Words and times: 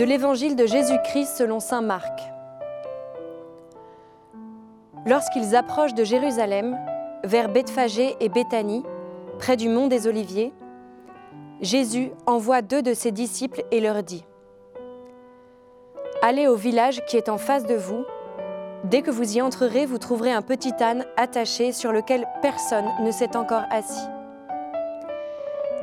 De 0.00 0.06
l'évangile 0.06 0.56
de 0.56 0.64
Jésus-Christ 0.64 1.36
selon 1.36 1.60
Saint 1.60 1.82
Marc. 1.82 2.22
Lorsqu'ils 5.04 5.54
approchent 5.54 5.92
de 5.92 6.04
Jérusalem, 6.04 6.78
vers 7.22 7.50
Bethphagée 7.50 8.16
et 8.18 8.30
Béthanie, 8.30 8.82
près 9.38 9.58
du 9.58 9.68
mont 9.68 9.88
des 9.88 10.06
Oliviers, 10.06 10.54
Jésus 11.60 12.12
envoie 12.24 12.62
deux 12.62 12.80
de 12.80 12.94
ses 12.94 13.12
disciples 13.12 13.62
et 13.72 13.80
leur 13.82 14.02
dit 14.02 14.24
Allez 16.22 16.46
au 16.46 16.56
village 16.56 17.04
qui 17.04 17.18
est 17.18 17.28
en 17.28 17.36
face 17.36 17.66
de 17.66 17.74
vous. 17.74 18.06
Dès 18.84 19.02
que 19.02 19.10
vous 19.10 19.36
y 19.36 19.42
entrerez, 19.42 19.84
vous 19.84 19.98
trouverez 19.98 20.32
un 20.32 20.40
petit 20.40 20.72
âne 20.80 21.04
attaché 21.18 21.72
sur 21.72 21.92
lequel 21.92 22.26
personne 22.40 22.88
ne 23.02 23.10
s'est 23.10 23.36
encore 23.36 23.64
assis. 23.70 24.08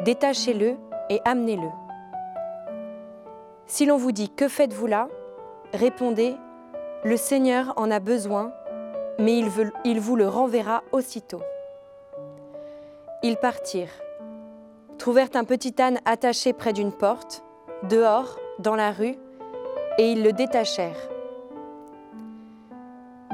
Détachez-le 0.06 0.76
et 1.12 1.22
amenez-le. 1.24 1.70
Si 3.68 3.86
l'on 3.86 3.98
vous 3.98 4.14
dit 4.14 4.30
Que 4.30 4.48
faites-vous 4.48 4.88
là? 4.88 5.10
Répondez 5.74 6.36
Le 7.04 7.18
Seigneur 7.18 7.74
en 7.76 7.92
a 7.92 8.00
besoin, 8.00 8.54
mais 9.20 9.38
il, 9.38 10.00
vous 10.00 10.16
le 10.16 10.28
renverra 10.28 10.84
aussitôt. 10.94 11.42
Ils 13.24 13.36
partirent, 13.36 13.92
trouvèrent 14.98 15.36
un 15.36 15.44
petit 15.44 15.76
âne 15.82 16.00
attaché 16.06 16.54
près 16.54 16.72
d'une 16.72 16.94
porte, 16.94 17.44
dehors, 17.90 18.40
dans 18.60 18.76
la 18.76 18.92
rue, 18.92 19.18
et 19.98 20.12
ils 20.14 20.24
le 20.24 20.32
détachèrent. 20.32 21.10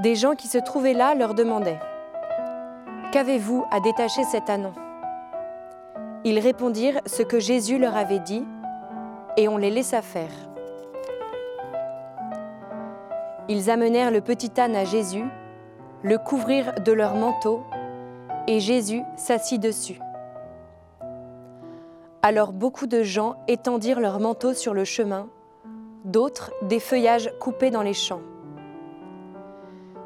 Des 0.01 0.15
gens 0.15 0.33
qui 0.33 0.47
se 0.47 0.57
trouvaient 0.57 0.93
là 0.93 1.13
leur 1.13 1.35
demandaient 1.35 1.79
Qu'avez-vous 3.11 3.65
à 3.69 3.79
détacher 3.79 4.23
cet 4.23 4.49
ânon 4.49 4.73
Ils 6.23 6.39
répondirent 6.39 7.01
ce 7.05 7.21
que 7.21 7.39
Jésus 7.39 7.77
leur 7.77 7.95
avait 7.95 8.19
dit, 8.19 8.43
et 9.37 9.47
on 9.47 9.57
les 9.57 9.69
laissa 9.69 10.01
faire. 10.01 10.31
Ils 13.49 13.69
amenèrent 13.69 14.11
le 14.11 14.21
petit 14.21 14.51
âne 14.59 14.75
à 14.75 14.85
Jésus, 14.85 15.25
le 16.01 16.17
couvrirent 16.17 16.73
de 16.81 16.91
leur 16.91 17.15
manteau, 17.15 17.63
et 18.47 18.59
Jésus 18.59 19.01
s'assit 19.15 19.61
dessus. 19.61 19.99
Alors 22.21 22.53
beaucoup 22.53 22.87
de 22.87 23.03
gens 23.03 23.35
étendirent 23.47 23.99
leurs 23.99 24.19
manteaux 24.19 24.53
sur 24.53 24.73
le 24.73 24.85
chemin, 24.85 25.27
d'autres 26.05 26.53
des 26.61 26.79
feuillages 26.79 27.31
coupés 27.39 27.69
dans 27.69 27.81
les 27.81 27.93
champs. 27.93 28.21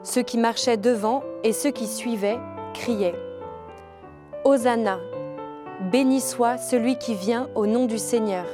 Ceux 0.03 0.23
qui 0.23 0.37
marchaient 0.37 0.77
devant 0.77 1.23
et 1.43 1.53
ceux 1.53 1.71
qui 1.71 1.85
suivaient 1.85 2.39
criaient 2.73 3.15
Hosanna, 4.45 4.99
béni 5.91 6.21
soit 6.21 6.57
celui 6.57 6.97
qui 6.97 7.13
vient 7.13 7.49
au 7.55 7.67
nom 7.67 7.85
du 7.85 7.97
Seigneur. 7.97 8.45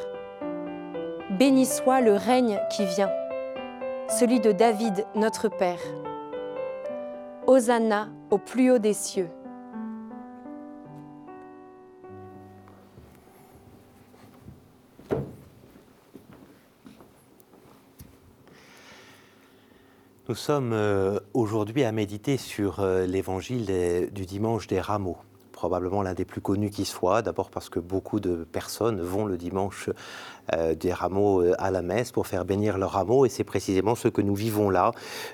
Béni 1.44 1.66
soit 1.66 2.00
le 2.00 2.14
règne 2.14 2.58
qui 2.72 2.86
vient, 2.86 3.12
celui 4.08 4.40
de 4.40 4.54
David 4.54 5.06
notre 5.14 5.50
Père. 5.50 5.82
Hosanna 7.48 8.08
au 8.32 8.38
plus 8.38 8.72
haut 8.72 8.78
des 8.78 8.94
cieux. 8.94 9.28
Nous 20.30 20.36
sommes 20.36 20.72
euh, 20.72 21.20
aujourd'hui 21.34 21.84
à 21.84 21.92
méditer 21.92 22.38
sur 22.38 22.80
euh, 22.80 23.06
l'évangile 23.06 24.10
du 24.14 24.26
dimanche 24.26 24.68
des 24.68 24.80
rameaux 24.80 25.18
probablement 25.64 26.02
l'un 26.02 26.14
des 26.14 26.26
plus 26.26 26.42
connus 26.42 26.72
qui 26.72 26.84
soit, 26.84 27.22
d'abord 27.22 27.50
parce 27.50 27.70
que 27.70 27.80
beaucoup 27.80 28.20
de 28.20 28.44
personnes 28.44 29.00
vont 29.00 29.26
le 29.26 29.38
dimanche 29.38 29.90
euh, 30.52 30.76
des 30.76 30.92
rameaux 30.92 31.42
euh, 31.42 31.54
à 31.58 31.72
la 31.72 31.82
messe 31.82 32.12
pour 32.12 32.28
faire 32.28 32.44
bénir 32.44 32.78
leurs 32.78 32.92
rameaux, 32.92 33.26
et 33.26 33.30
c'est 33.30 33.46
précisément 33.46 33.96
ce 33.96 34.10
que 34.10 34.22
nous 34.22 34.36
vivons 34.36 34.70
là, 34.70 34.92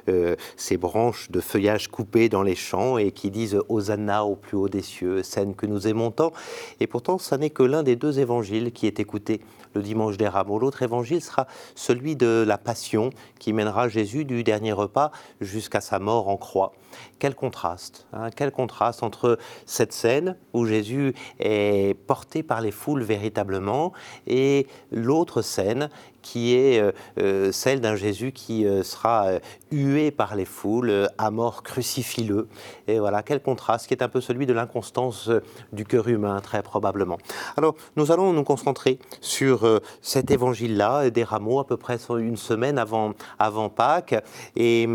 euh, 0.08 0.36
ces 0.56 0.78
branches 0.78 1.32
de 1.32 1.40
feuillage 1.40 1.88
coupées 1.88 2.30
dans 2.30 2.44
les 2.44 2.54
champs 2.54 3.00
et 3.00 3.12
qui 3.12 3.32
disent 3.32 3.60
Hosanna 3.70 4.24
au 4.24 4.36
plus 4.36 4.56
haut 4.56 4.70
des 4.70 4.84
cieux, 4.84 5.24
scène 5.24 5.56
que 5.56 5.66
nous 5.66 5.88
aimons 5.88 6.12
tant, 6.12 6.32
et 6.80 6.86
pourtant 6.86 7.18
ça 7.18 7.38
n'est 7.38 7.50
que 7.50 7.64
l'un 7.64 7.82
des 7.82 7.96
deux 7.96 8.20
évangiles 8.20 8.72
qui 8.72 8.86
est 8.86 9.00
écouté 9.00 9.42
le 9.74 9.82
dimanche 9.82 10.18
des 10.18 10.28
rameaux. 10.28 10.60
L'autre 10.60 10.84
évangile 10.84 11.22
sera 11.22 11.48
celui 11.76 12.16
de 12.16 12.44
la 12.48 12.58
passion 12.58 13.12
qui 13.40 13.54
mènera 13.54 13.88
Jésus 13.88 14.26
du 14.26 14.44
dernier 14.44 14.72
repas 14.72 15.12
jusqu'à 15.42 15.82
sa 15.82 16.00
mort 16.00 16.28
en 16.28 16.38
croix. 16.38 16.74
Quel 17.20 17.36
contraste, 17.36 18.08
hein, 18.14 18.30
quel 18.36 18.52
contraste 18.52 19.04
entre 19.04 19.38
cette 19.66 19.94
scène 19.94 20.38
où 20.54 20.66
Jésus 20.66 21.14
est 21.40 21.96
porté 22.08 22.44
par 22.44 22.62
les 22.62 22.72
foules 22.72 23.04
véritablement 23.04 23.94
et 24.26 24.68
l'autre 25.00 25.42
scène 25.42 25.90
qui 26.22 26.56
est 26.56 26.80
euh, 26.80 26.92
euh, 27.20 27.52
celle 27.52 27.82
d'un 27.82 27.96
Jésus 27.96 28.32
qui 28.32 28.66
euh, 28.66 28.84
sera 28.84 29.28
hué 29.72 30.12
par 30.12 30.36
les 30.36 30.46
foules, 30.46 31.10
à 31.18 31.32
mort, 31.32 31.64
crucifie-le. 31.64 32.48
Et 32.88 33.00
voilà, 33.00 33.24
quel 33.24 33.42
contraste, 33.42 33.88
qui 33.88 33.94
est 33.94 34.04
un 34.04 34.10
peu 34.10 34.22
celui 34.22 34.46
de 34.46 34.54
l'inconstance 34.54 35.30
du 35.74 35.86
cœur 35.86 36.08
humain, 36.08 36.40
très 36.42 36.64
probablement. 36.64 37.18
Alors, 37.56 37.76
nous 37.96 38.12
allons 38.12 38.34
nous 38.34 38.44
concentrer 38.44 39.00
sur 39.22 39.82
cet 40.02 40.32
évangile-là, 40.32 41.10
des 41.10 41.24
rameaux, 41.24 41.60
à 41.60 41.68
peu 41.68 41.78
près 41.78 41.98
une 42.10 42.38
semaine 42.38 42.78
avant, 42.78 43.14
avant 43.38 43.70
Pâques. 43.70 44.16
Et 44.56 44.88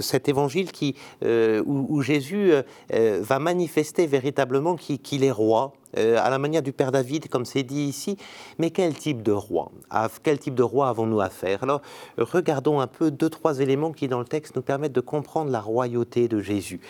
cet 0.00 0.28
évangile 0.28 0.70
qui, 0.70 0.94
où, 1.22 2.02
Jésus 2.02 2.52
va 2.90 3.38
manifester 3.38 4.06
véritablement 4.06 4.76
qu'il 4.76 5.24
est 5.24 5.32
roi, 5.32 5.72
euh, 5.96 6.18
à 6.20 6.30
la 6.30 6.38
manière 6.38 6.62
du 6.62 6.72
père 6.72 6.92
David, 6.92 7.28
comme 7.28 7.44
c'est 7.44 7.62
dit 7.62 7.84
ici. 7.84 8.16
Mais 8.58 8.70
quel 8.70 8.94
type 8.94 9.22
de 9.22 9.32
roi 9.32 9.70
À 9.90 10.08
quel 10.22 10.38
type 10.38 10.54
de 10.54 10.62
roi 10.62 10.88
avons-nous 10.88 11.20
affaire 11.20 11.62
Alors, 11.62 11.80
regardons 12.18 12.80
un 12.80 12.86
peu 12.86 13.10
deux, 13.10 13.30
trois 13.30 13.60
éléments 13.60 13.92
qui, 13.92 14.08
dans 14.08 14.18
le 14.18 14.24
texte, 14.24 14.56
nous 14.56 14.62
permettent 14.62 14.92
de 14.92 15.00
comprendre 15.00 15.50
la 15.50 15.60
royauté 15.60 16.28
de 16.28 16.40
Jésus. 16.40 16.80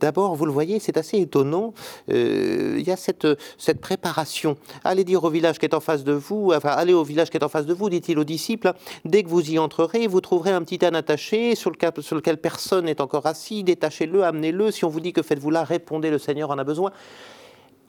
D'abord, 0.00 0.34
vous 0.34 0.46
le 0.46 0.52
voyez, 0.52 0.78
c'est 0.78 0.96
assez 0.96 1.18
étonnant. 1.18 1.74
Euh, 2.10 2.76
il 2.78 2.86
y 2.86 2.90
a 2.90 2.96
cette, 2.96 3.26
cette 3.58 3.80
préparation. 3.80 4.56
Allez 4.84 5.04
dire 5.04 5.22
au 5.24 5.30
village 5.30 5.58
qui 5.58 5.66
est 5.66 5.74
en 5.74 5.80
face 5.80 6.04
de 6.04 6.12
vous, 6.12 6.52
enfin, 6.54 6.70
allez 6.70 6.94
au 6.94 7.04
village 7.04 7.30
qui 7.30 7.36
est 7.36 7.44
en 7.44 7.48
face 7.48 7.66
de 7.66 7.74
vous, 7.74 7.90
dit-il 7.90 8.18
aux 8.18 8.24
disciples. 8.24 8.72
Dès 9.04 9.22
que 9.22 9.28
vous 9.28 9.50
y 9.50 9.58
entrerez, 9.58 10.06
vous 10.06 10.20
trouverez 10.20 10.52
un 10.52 10.62
petit 10.62 10.84
âne 10.84 10.96
attaché 10.96 11.54
sur, 11.54 11.70
le, 11.70 12.02
sur 12.02 12.16
lequel 12.16 12.38
personne 12.38 12.86
n'est 12.86 13.00
encore 13.00 13.26
assis. 13.26 13.64
Détachez-le, 13.64 14.24
amenez-le. 14.24 14.70
Si 14.70 14.84
on 14.84 14.88
vous 14.88 15.00
dit 15.00 15.12
que 15.12 15.22
faites-vous 15.22 15.50
là, 15.50 15.64
répondez, 15.64 16.10
le 16.10 16.18
Seigneur 16.18 16.50
en 16.50 16.58
a 16.58 16.64
besoin 16.64 16.92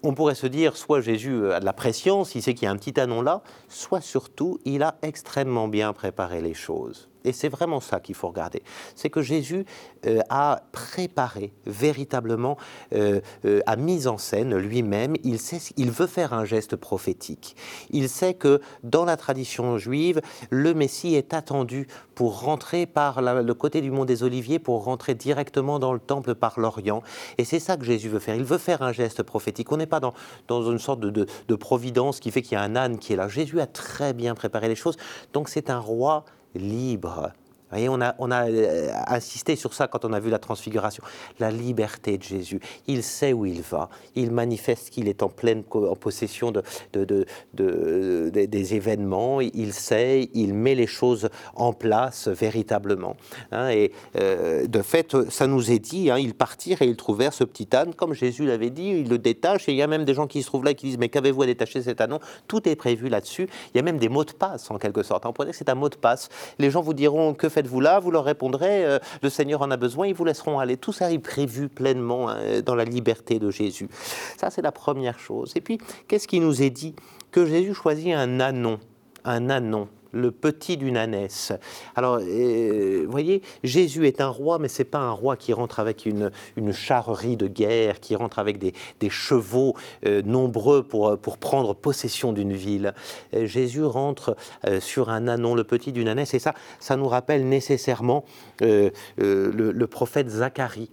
on 0.03 0.13
pourrait 0.13 0.35
se 0.35 0.47
dire, 0.47 0.78
soit 0.78 1.02
Jésus 1.02 1.52
a 1.52 1.59
de 1.59 1.66
la 1.66 1.74
pression, 1.74 2.24
s'il 2.24 2.41
sait 2.41 2.53
qu'il 2.53 2.66
y 2.66 2.68
a 2.68 2.72
un 2.72 2.78
petit 2.78 3.00
anon 3.00 3.22
là, 3.22 3.41
soit 3.68 4.02
surtout, 4.02 4.59
il 4.66 4.84
a 4.84 4.97
extrêmement 5.02 5.68
bien 5.68 5.94
préparé 5.94 6.41
les 6.41 6.53
choses. 6.53 7.09
Et 7.28 7.34
c'est 7.34 7.50
vraiment 7.50 7.82
ça 7.82 8.00
qu'il 8.00 8.16
faut 8.16 8.30
regarder. 8.30 8.64
C'est 8.96 9.10
que 9.10 9.22
Jésus 9.22 9.66
euh, 10.06 10.22
a 10.30 10.62
préparé 10.72 11.52
véritablement, 11.66 12.58
euh, 12.94 13.20
euh, 13.46 13.60
a 13.66 13.76
mis 13.76 14.08
en 14.08 14.18
scène 14.18 14.56
lui-même, 14.56 15.16
il 15.24 15.40
sait 15.40 15.60
veut 15.78 16.08
faire 16.08 16.34
un 16.34 16.46
geste 16.46 16.76
prophétique. 16.76 17.56
Il 17.90 18.08
sait 18.08 18.34
que 18.34 18.62
dans 18.84 19.04
la 19.04 19.18
tradition 19.18 19.78
juive, 19.78 20.22
le 20.50 20.74
Messie 20.74 21.16
est 21.16 21.34
attendu 21.34 21.88
pour 22.14 22.42
rentrer 22.42 22.86
par 22.86 23.22
le 23.22 23.54
côté 23.54 23.82
du 23.82 23.92
mont 23.92 24.06
des 24.06 24.24
Oliviers, 24.24 24.60
pour 24.60 24.84
rentrer 24.84 25.16
directement 25.16 25.80
dans 25.80 25.94
le 25.94 26.00
temple 26.00 26.36
par 26.36 26.60
l'Orient. 26.60 27.02
Et 27.38 27.46
c'est 27.46 27.60
ça 27.60 27.78
que 27.78 27.84
Jésus 27.84 28.10
veut 28.10 28.20
faire. 28.20 28.36
Il 28.36 28.44
veut 28.44 28.58
faire 28.58 28.82
un 28.82 28.92
geste 28.92 29.24
prophétique. 29.24 29.72
On 29.72 29.78
n'est 29.78 29.86
pas 29.86 30.00
dans, 30.00 30.14
dans 30.48 30.70
une 30.70 30.80
sorte 30.80 31.00
de, 31.00 31.10
de, 31.10 31.26
de 31.48 31.56
providence 31.56 32.20
qui 32.20 32.32
fait 32.32 32.42
qu'il 32.42 32.54
y 32.54 32.56
a 32.56 32.62
un 32.62 32.76
âne 32.76 33.00
qui 33.00 33.14
est 33.14 33.16
là. 33.16 33.28
Jésus 33.28 33.60
a 33.60 33.68
très 33.68 34.14
bien 34.14 34.36
préparé 34.36 34.68
les 34.68 34.75
choses. 34.75 34.98
Donc 35.34 35.50
c'est 35.50 35.69
un 35.69 35.80
roi 35.80 36.25
ليبها. 36.56 37.34
On 37.72 38.02
a, 38.31 38.50
euh, 38.50 38.92
insisté 39.08 39.56
sur 39.56 39.74
ça 39.74 39.88
quand 39.88 40.06
on 40.06 40.14
a 40.14 40.19
vu 40.19 40.30
la 40.30 40.40
transfiguration. 40.40 41.04
La 41.40 41.52
liberté 41.52 42.18
de 42.18 42.24
Jésus. 42.24 42.60
Il 42.88 43.04
sait 43.04 43.34
où 43.34 43.46
il 43.46 43.62
va. 43.62 43.90
Il 44.16 44.31
manifeste 44.31 44.90
qu'il 44.90 45.08
est 45.08 45.24
en 45.24 45.30
pleine 45.30 45.64
possession 45.64 46.52
de, 46.52 46.64
de, 46.94 47.25
de, 47.54 48.30
des 48.34 48.75
événements. 48.75 49.42
Il 49.42 49.74
sait, 49.74 50.30
il 50.34 50.54
met 50.54 50.75
les 50.75 50.88
choses 50.88 51.30
en 51.56 51.74
place 51.74 52.28
véritablement. 52.28 53.16
Hein. 53.52 53.70
et 53.70 53.92
euh, 54.16 54.68
de 54.68 54.81
fait, 54.81 55.16
ça 55.30 55.48
nous 55.48 55.72
est 55.72 55.80
dit, 55.80 56.10
hein, 56.10 56.18
ils 56.18 56.34
partirent 56.34 56.81
et 56.81 56.88
ils 56.88 56.96
trouvèrent 56.96 57.34
ce 57.34 57.44
petit 57.44 57.68
âne, 57.75 57.94
comme 57.94 58.13
Jésus 58.13 58.46
l'avait 58.46 58.70
dit, 58.70 58.90
ils 58.90 59.10
le 59.10 59.18
détachent. 59.18 59.68
Et 59.70 59.74
il 59.74 59.78
y 59.78 59.81
a 59.81 59.88
même 59.88 60.06
des 60.06 60.13
gens 60.13 60.28
qui 60.28 60.42
se 60.42 60.48
trouvent 60.48 60.63
là 60.63 60.72
et 60.72 60.75
qui 60.75 60.88
disent, 60.88 60.98
mais 60.98 61.10
qu'avez-vous 61.10 61.44
à 61.44 61.46
détacher 61.46 61.81
cet 61.81 62.02
âne? 62.02 62.18
Tout 62.48 62.68
est 62.68 62.75
prévu 62.75 63.10
là-dessus. 63.10 63.48
Il 63.74 63.78
y 63.78 63.80
a 63.80 63.84
même 63.84 63.98
des 63.98 64.10
mots 64.10 64.24
de 64.24 64.31
passe, 64.31 64.72
en 64.72 64.78
quelque 64.78 65.04
sorte. 65.04 65.25
On 65.25 65.34
pourrait 65.34 65.48
dire 65.48 65.52
que 65.52 65.58
c'est 65.58 65.70
un 65.70 65.75
mot 65.75 65.90
de 65.90 65.96
passe. 65.96 66.30
Les 66.60 66.72
gens 66.72 66.81
vous 66.81 66.94
diront, 66.94 67.34
que 67.34 67.50
faites-vous 67.57 67.81
là 67.81 68.00
Vous 68.00 68.12
leur 68.12 68.24
répondrez, 68.24 68.86
euh, 68.86 69.00
le 69.24 69.30
Seigneur 69.30 69.63
en 69.63 69.71
a 69.71 69.77
besoin, 69.77 70.06
ils 70.06 70.13
vous 70.13 70.25
laisseront 70.25 70.59
aller. 70.59 70.77
Tout 70.77 70.94
ça 70.94 71.12
est 71.12 71.18
prévu 71.18 71.69
pleinement 71.69 72.30
hein, 72.30 72.62
dans 72.63 72.75
la 72.75 72.86
liberté 72.86 73.39
de 73.39 73.50
Jésus. 73.50 73.89
Ça, 74.38 74.51
c'est 74.51 74.62
la 74.62 74.71
première 74.71 75.18
chose. 75.18 75.54
Et 75.56 75.62
puis, 75.62 75.80
qu'est-ce 76.07 76.27
qui 76.27 76.39
nous 76.39 76.62
est 76.62 76.69
dit? 76.69 76.95
Que 77.31 77.45
Jésus 77.48 77.74
choisit 77.74 78.13
un 78.13 78.39
anon 78.39 78.80
un 79.27 79.50
anon. 79.50 79.89
Le 80.12 80.31
petit 80.31 80.77
d'une 80.77 80.98
ânesse. 80.98 81.54
Alors, 81.95 82.19
euh, 82.21 83.04
vous 83.06 83.12
voyez, 83.12 83.42
Jésus 83.63 84.07
est 84.07 84.21
un 84.21 84.30
roi, 84.30 84.59
mais 84.59 84.68
c'est 84.68 84.83
pas 84.83 85.00
un 85.00 85.12
roi 85.12 85.38
qui 85.38 85.54
rentre 85.54 85.80
avec 85.80 86.06
une, 86.06 86.31
une 86.56 86.74
charrerie 86.74 87.38
de 87.38 87.48
guerre, 87.48 88.00
qui 88.00 88.15
rentre 88.15 88.39
avec 88.39 88.57
des, 88.57 88.74
chevaux 89.09 89.74
euh, 90.06 90.21
nombreux 90.21 90.83
pour, 90.83 91.18
pour 91.18 91.38
prendre 91.38 91.74
possession 91.74 92.33
d'une 92.33 92.54
ville. 92.54 92.94
Euh, 93.33 93.45
Jésus 93.45 93.83
rentre 93.83 94.36
sur 94.80 95.09
un 95.09 95.27
anon, 95.27 95.56
le 95.56 95.63
petit 95.63 95.92
d'une 95.92 96.07
ânesse, 96.07 96.33
et 96.33 96.39
ça, 96.39 96.53
ça 96.80 96.95
nous 96.98 97.07
rappelle 97.07 97.48
nécessairement 97.48 98.25
le, 98.60 99.86
prophète 99.86 100.30
Zacharie. 100.30 100.89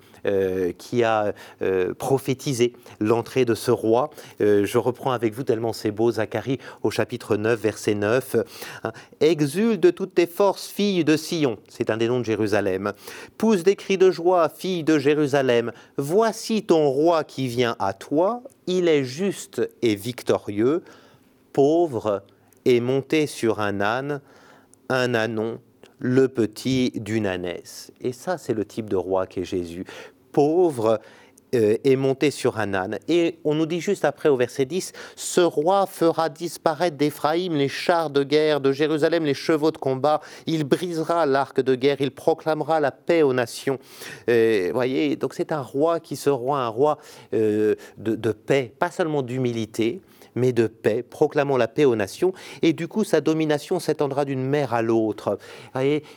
Qui 0.79 1.05
a 1.05 1.32
prophétisé 1.99 2.73
l'entrée 3.00 3.44
de 3.44 3.55
ce 3.55 3.71
roi. 3.71 4.11
je 4.41 4.79
reprends 4.79 5.12
avec 5.12 5.35
vous 5.35 5.43
tellement 5.43 5.73
c'est 5.73 5.91
beau, 5.91 6.12
Zacharie 6.12 6.59
au 6.82 6.91
chapitre 6.91 7.37
9, 7.37 7.61
verset 7.61 7.94
9. 7.94 8.37
Exulte 9.21 9.81
de 9.81 9.91
toutes 9.91 10.15
tes 10.15 10.26
forces, 10.26 10.67
fille 10.67 11.05
de 11.05 11.17
Sion. 11.17 11.59
C'est 11.69 11.91
un 11.91 11.97
des 11.97 12.09
noms 12.09 12.21
de 12.21 12.25
Jérusalem. 12.25 12.93
Pousse 13.38 13.62
des 13.62 13.76
cris 13.76 13.99
de 13.99 14.11
joie, 14.11 14.49
fille 14.49 14.85
de 14.85 14.99
Jérusalem. 14.99 15.73
Voici 15.97 16.62
ton 16.62 16.88
roi 16.88 17.25
qui 17.25 17.49
vient 17.49 17.77
à 17.79 17.93
toi. 17.93 18.43
Il 18.67 18.88
est 18.88 19.05
juste 19.05 19.69
et 19.82 19.94
victorieux, 19.94 20.82
pauvre 21.53 22.23
et 22.65 22.81
monté 22.81 23.27
sur 23.27 23.61
un 23.61 23.81
âne, 23.81 24.20
un 24.88 25.15
ânon, 25.15 25.61
le 25.99 26.29
petit 26.29 26.93
d'une 26.94 27.27
ânesse. 27.27 27.93
Et 28.00 28.12
ça, 28.12 28.38
c'est 28.38 28.55
le 28.55 28.65
type 28.65 28.88
de 28.88 28.97
roi 28.97 29.27
qu'est 29.27 29.44
Jésus. 29.44 29.85
Pauvre 30.34 31.00
euh, 31.54 31.76
est 31.84 31.96
monté 31.96 32.31
sur 32.32 32.58
un 32.58 32.75
âne. 32.75 32.98
Et 33.06 33.38
on 33.44 33.54
nous 33.54 33.66
dit 33.66 33.81
juste 33.81 34.04
après 34.04 34.28
au 34.28 34.36
verset 34.36 34.64
10, 34.64 34.92
ce 35.14 35.40
roi 35.40 35.86
fera 35.86 36.28
disparaître 36.28 36.96
d'Éphraïm 36.96 37.54
les 37.54 37.69
chars 37.69 38.10
de 38.10 38.25
guerre, 38.25 38.60
de 38.60 38.72
Jérusalem 38.72 39.25
les 39.25 39.34
chevaux 39.34 39.70
de 39.70 39.78
combat, 39.78 40.20
il 40.46 40.64
brisera 40.64 41.26
l'arc 41.26 41.60
de 41.60 41.76
guerre, 41.76 41.98
il 42.00 42.10
proclamera 42.10 42.81
la 42.81 42.90
paix 42.90 43.22
aux 43.22 43.32
nations. 43.32 43.78
Euh, 44.28 44.70
voyez, 44.75 45.14
donc 45.14 45.34
c'est 45.34 45.52
un 45.52 45.62
roi 45.62 46.00
qui 46.00 46.16
sera 46.16 46.64
un 46.64 46.69
roi 46.69 46.98
euh, 47.32 47.76
de 47.98 48.32
paix, 48.32 48.72
pas 48.76 48.90
seulement 48.90 49.22
d'humilité, 49.22 50.00
mais 50.34 50.52
de 50.52 50.66
paix, 50.66 51.02
proclamant 51.02 51.56
la 51.56 51.69
paix 51.69 51.84
aux 51.84 51.96
nations, 51.96 52.32
et 52.62 52.72
du 52.72 52.88
coup 52.88 53.04
sa 53.04 53.20
domination 53.20 53.81
s'étendra 53.81 54.25
d'une 54.25 54.44
mer 54.44 54.75
à 54.75 54.82
l'autre. 54.82 55.38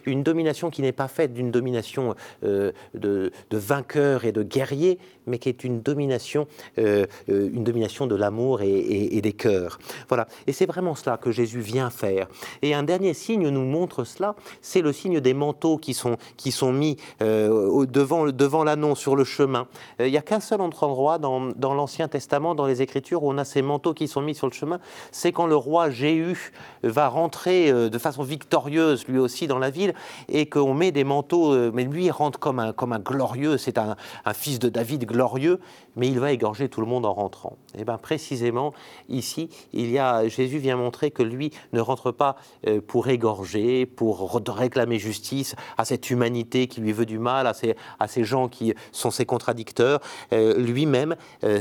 Une 0.05 0.23
domination 0.23 0.69
qui 0.69 0.81
n'est 0.81 0.91
pas 0.91 1.07
faite 1.07 1.33
d'une 1.33 1.51
domination 1.51 2.15
euh, 2.43 2.71
de, 2.93 3.31
de 3.49 3.57
vainqueur 3.57 4.25
et 4.25 4.31
de 4.31 4.43
guerrier, 4.43 4.99
mais 5.25 5.39
qui 5.39 5.49
est 5.49 5.63
une 5.63 5.81
domination, 5.81 6.47
euh, 6.77 7.05
euh, 7.29 7.49
une 7.53 7.63
domination 7.63 8.07
de 8.07 8.15
l'amour 8.15 8.61
et, 8.61 9.21
des 9.21 9.33
cœurs. 9.33 9.79
Voilà. 10.09 10.27
Et 10.45 10.53
c'est 10.53 10.65
vraiment 10.65 10.95
cela 10.95 11.17
que 11.17 11.31
Jésus 11.31 11.59
vient 11.59 11.89
faire. 11.89 12.27
Et 12.61 12.73
un 12.73 12.83
dernier 12.83 13.13
signe 13.13 13.49
nous 13.49 13.65
montre 13.65 14.03
cela, 14.03 14.35
c'est 14.61 14.81
le 14.81 14.93
signe 14.93 15.19
des 15.19 15.33
manteaux 15.33 15.77
qui 15.77 15.93
sont, 15.93 16.17
qui 16.37 16.51
sont 16.51 16.71
mis 16.71 16.97
devant, 17.19 18.27
devant 18.27 18.63
l'annonce 18.63 18.99
sur 18.99 19.15
le 19.15 19.23
chemin. 19.23 19.67
Il 19.99 20.11
n'y 20.11 20.17
a 20.17 20.21
qu'un 20.21 20.39
seul 20.39 20.61
endroit 20.61 21.17
dans, 21.17 21.47
dans 21.47 21.73
l'Ancien 21.73 22.07
Testament, 22.07 22.55
dans 22.55 22.67
les 22.67 22.81
Écritures, 22.81 23.23
où 23.23 23.31
on 23.31 23.37
a 23.37 23.45
ces 23.45 23.61
manteaux 23.61 23.93
qui 23.93 24.06
sont 24.07 24.21
mis 24.21 24.35
sur 24.35 24.47
le 24.47 24.53
chemin, 24.53 24.79
c'est 25.11 25.31
quand 25.31 25.47
le 25.47 25.55
roi 25.55 25.89
Jéhu 25.89 26.51
va 26.83 27.07
rentrer 27.07 27.71
euh, 27.71 27.89
de 27.89 27.97
façon 27.97 28.23
victorieuse 28.23 29.07
lui 29.07 29.19
aussi 29.19 29.47
dans 29.47 29.59
la 29.59 29.69
ville 29.69 29.93
et 30.29 30.47
qu'on 30.47 30.73
met 30.73 30.91
des 30.91 31.03
manteaux, 31.03 31.53
euh, 31.53 31.71
mais 31.73 31.83
lui 31.83 32.05
il 32.05 32.11
rentre 32.11 32.39
comme 32.39 32.59
un, 32.59 32.73
comme 32.73 32.93
un 32.93 32.99
glorieux, 32.99 33.57
c'est 33.57 33.77
un, 33.77 33.95
fils 34.33 34.59
de 34.59 34.69
David 34.69 35.05
glorieux, 35.05 35.59
mais 35.95 36.07
il 36.07 36.19
va 36.19 36.31
égorger 36.31 36.69
tout 36.69 36.81
le 36.81 36.87
monde 36.87 37.05
en 37.05 37.13
rentrant. 37.13 37.57
Et 37.77 37.83
bien 37.83 37.97
précisément 37.97 38.73
ici, 39.09 39.49
il 39.73 39.89
y 39.89 39.97
a, 39.97 40.27
Jésus 40.27 40.59
vient 40.59 40.75
montrer 40.75 41.11
que 41.11 41.23
lui 41.23 41.51
ne 41.73 41.79
rentre 41.79 42.11
pas 42.11 42.35
euh, 42.67 42.81
pour 42.85 43.07
égorger, 43.07 43.85
pour 43.85 44.41
réclamer 44.47 44.99
justice 44.99 45.55
à 45.77 45.85
cette 45.85 46.09
humanité 46.09 46.67
qui 46.67 46.81
lui 46.81 46.91
veut 46.91 47.05
du 47.05 47.19
mal, 47.19 47.47
à 47.47 47.53
ces, 47.53 47.75
à 47.99 48.07
ces 48.07 48.23
gens 48.23 48.47
qui 48.47 48.73
sont 48.91 49.11
ses 49.11 49.25
contradicteurs. 49.25 49.99
Lui-même, 50.31 51.15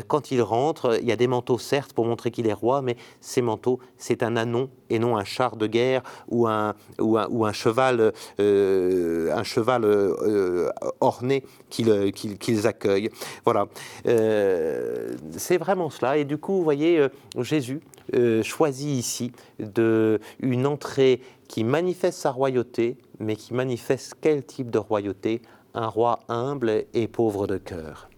quand 0.08 0.30
il 0.30 0.42
rentre, 0.42 0.98
il 1.00 1.06
y 1.06 1.12
a 1.12 1.16
des 1.16 1.26
manteaux 1.26 1.58
certes 1.58 1.92
pour 1.92 2.04
montrer 2.04 2.30
qu'il 2.30 2.35
est 2.44 2.52
roi, 2.52 2.82
mais 2.82 2.96
ces 3.20 3.40
manteaux, 3.40 3.78
c'est 3.98 4.22
un 4.22 4.36
anon 4.36 4.68
et 4.90 4.98
non 4.98 5.16
un 5.16 5.24
char 5.24 5.56
de 5.56 5.66
guerre 5.66 6.02
ou 6.28 6.46
un, 6.46 6.74
ou 7.00 7.18
un, 7.18 7.26
ou 7.28 7.44
un 7.46 7.52
cheval, 7.52 8.12
euh, 8.40 9.44
cheval 9.44 9.84
euh, 9.84 10.68
orné 11.00 11.44
qu'ils 11.70 12.66
accueillent. 12.66 13.10
Voilà. 13.44 13.66
Euh, 14.06 15.16
c'est 15.36 15.58
vraiment 15.58 15.90
cela. 15.90 16.18
Et 16.18 16.24
du 16.24 16.38
coup, 16.38 16.54
vous 16.54 16.64
voyez, 16.64 17.06
Jésus 17.38 17.80
choisit 18.42 18.98
ici 18.98 19.32
de, 19.58 20.20
une 20.40 20.66
entrée 20.66 21.20
qui 21.48 21.64
manifeste 21.64 22.18
sa 22.18 22.30
royauté, 22.30 22.96
mais 23.18 23.36
qui 23.36 23.54
manifeste 23.54 24.14
quel 24.20 24.44
type 24.44 24.70
de 24.70 24.78
royauté? 24.78 25.42
Un 25.74 25.88
roi 25.88 26.20
humble 26.28 26.84
et 26.94 27.06
pauvre 27.06 27.46
de 27.46 27.58
cœur. 27.58 28.08